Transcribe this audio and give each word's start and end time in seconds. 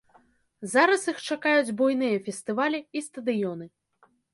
Зараз 0.73 1.01
іх 1.13 1.21
чакаюць 1.29 1.75
буйныя 1.83 2.25
фестывалі 2.27 2.85
і 2.97 3.09
стадыёны. 3.13 3.65